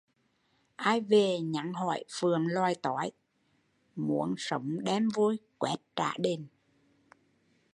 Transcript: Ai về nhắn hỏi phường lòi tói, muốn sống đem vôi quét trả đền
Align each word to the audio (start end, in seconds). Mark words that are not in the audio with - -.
Ai 0.77 1.01
về 1.01 1.39
nhắn 1.39 1.73
hỏi 1.73 2.03
phường 2.11 2.47
lòi 2.47 2.75
tói, 2.75 3.11
muốn 3.95 4.35
sống 4.37 4.83
đem 4.83 5.09
vôi 5.13 5.39
quét 5.59 5.77
trả 5.95 6.13
đền 6.17 6.45